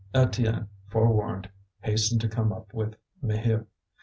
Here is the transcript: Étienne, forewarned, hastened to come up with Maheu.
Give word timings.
Étienne, 0.15 0.65
forewarned, 0.87 1.47
hastened 1.81 2.19
to 2.21 2.27
come 2.27 2.51
up 2.51 2.73
with 2.73 2.95
Maheu. 3.23 3.67